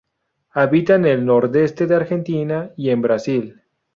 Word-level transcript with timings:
Habita 0.53 0.95
en 0.95 1.05
el 1.05 1.27
nordeste 1.27 1.85
de 1.85 1.93
Argentina 1.93 2.71
y 2.75 2.89
en 2.89 3.03
Brasil. 3.03 3.61